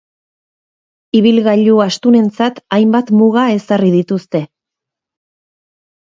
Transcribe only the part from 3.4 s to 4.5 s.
ezarri dituzte.